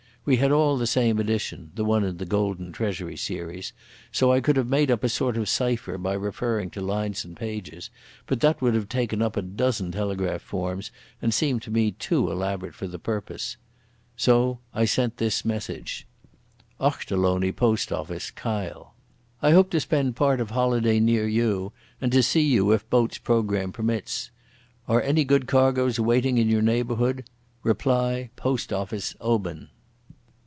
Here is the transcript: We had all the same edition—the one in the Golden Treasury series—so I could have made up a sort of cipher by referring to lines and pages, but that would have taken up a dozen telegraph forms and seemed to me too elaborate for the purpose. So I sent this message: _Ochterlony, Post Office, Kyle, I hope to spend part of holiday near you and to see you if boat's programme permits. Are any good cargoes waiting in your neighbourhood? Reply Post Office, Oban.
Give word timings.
We 0.23 0.35
had 0.37 0.51
all 0.51 0.77
the 0.77 0.85
same 0.85 1.17
edition—the 1.17 1.83
one 1.83 2.03
in 2.03 2.17
the 2.17 2.27
Golden 2.27 2.71
Treasury 2.71 3.17
series—so 3.17 4.31
I 4.31 4.39
could 4.39 4.55
have 4.55 4.67
made 4.67 4.91
up 4.91 5.03
a 5.03 5.09
sort 5.09 5.35
of 5.35 5.49
cipher 5.49 5.97
by 5.97 6.13
referring 6.13 6.69
to 6.71 6.81
lines 6.81 7.25
and 7.25 7.35
pages, 7.35 7.89
but 8.27 8.39
that 8.41 8.61
would 8.61 8.75
have 8.75 8.87
taken 8.87 9.23
up 9.23 9.35
a 9.35 9.41
dozen 9.41 9.91
telegraph 9.91 10.43
forms 10.43 10.91
and 11.23 11.33
seemed 11.33 11.63
to 11.63 11.71
me 11.71 11.93
too 11.93 12.29
elaborate 12.29 12.75
for 12.75 12.85
the 12.85 12.99
purpose. 12.99 13.57
So 14.15 14.59
I 14.75 14.85
sent 14.85 15.17
this 15.17 15.43
message: 15.43 16.05
_Ochterlony, 16.79 17.55
Post 17.55 17.91
Office, 17.91 18.29
Kyle, 18.29 18.93
I 19.41 19.49
hope 19.53 19.71
to 19.71 19.79
spend 19.79 20.15
part 20.15 20.39
of 20.39 20.51
holiday 20.51 20.99
near 20.99 21.27
you 21.27 21.73
and 21.99 22.11
to 22.11 22.21
see 22.21 22.41
you 22.43 22.73
if 22.73 22.87
boat's 22.91 23.17
programme 23.17 23.71
permits. 23.71 24.29
Are 24.87 25.01
any 25.01 25.23
good 25.23 25.47
cargoes 25.47 25.99
waiting 25.99 26.37
in 26.37 26.47
your 26.47 26.61
neighbourhood? 26.61 27.25
Reply 27.63 28.29
Post 28.35 28.71
Office, 28.71 29.15
Oban. 29.19 29.69